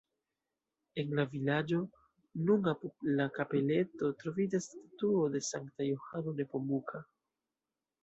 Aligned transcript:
En 1.03 1.11
la 1.19 1.25
vilaĝo, 1.33 1.81
nun 2.47 2.71
apud 2.73 3.07
la 3.21 3.29
kapeleto, 3.37 4.11
troviĝas 4.25 4.69
statuo 4.73 5.23
de 5.37 5.47
Sankta 5.53 5.91
Johano 5.93 6.39
Nepomuka. 6.43 7.09